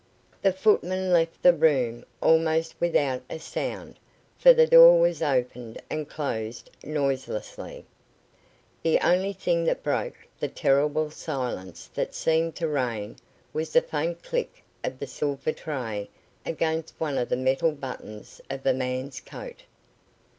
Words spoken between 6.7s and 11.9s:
noiselessly. The only thing that broke the terrible silence